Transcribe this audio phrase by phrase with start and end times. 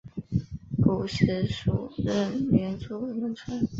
[0.81, 3.69] 古时属荏原郡衾村。